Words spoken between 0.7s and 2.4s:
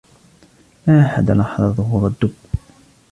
لا أحد لاحظ ظهور الدب.